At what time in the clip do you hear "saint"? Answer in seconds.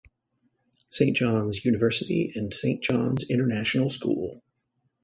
0.89-1.15, 2.55-2.81